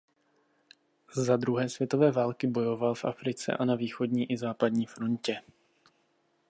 Za 1.13 1.37
druhé 1.37 1.69
světové 1.69 2.11
války 2.11 2.47
bojoval 2.47 2.95
v 2.95 3.05
Africe 3.05 3.53
a 3.57 3.65
na 3.65 3.75
východní 3.75 4.31
i 4.31 4.37
západní 4.37 4.85
frontě. 4.85 5.41